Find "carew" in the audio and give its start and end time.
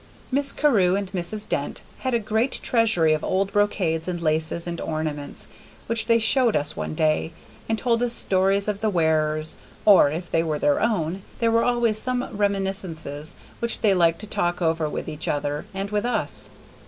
0.51-0.95